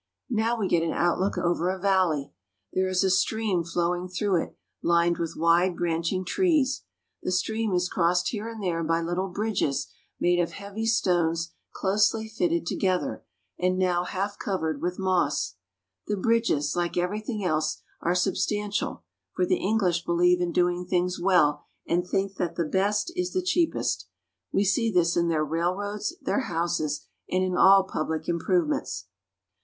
[0.31, 2.31] Now we get an outlook over a valley.
[2.73, 6.81] There is a stream flowing through it lined with wide branching trees.
[7.21, 12.27] The stream is crossed here and there by little bridges made of heavy stones closely
[12.27, 13.23] fitted together,
[13.59, 15.57] and now half covered with moss.
[16.07, 19.01] The bridges, like everything else, are substan tial,
[19.33, 23.43] for the English believe in doing things well, and think that the best is the
[23.43, 24.07] cheapest.
[24.51, 29.05] We see this in their rail roads, their houses, and in all public improvements.